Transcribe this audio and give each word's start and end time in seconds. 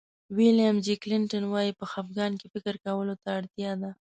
ویلیام 0.37 0.77
جي 0.85 0.93
کلنټن 1.03 1.43
وایي 1.47 1.71
په 1.79 1.85
خفګان 1.91 2.31
کې 2.39 2.47
فکر 2.53 2.75
کولو 2.85 3.13
ته 3.23 3.29
اړتیا 3.39 3.71
ده. 3.81 3.91